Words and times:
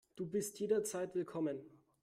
Du 0.15 0.25
bist 0.25 0.59
jederzeit 0.59 1.13
willkommen. 1.13 1.59